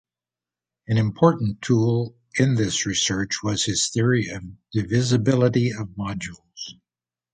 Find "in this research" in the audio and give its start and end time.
2.33-3.43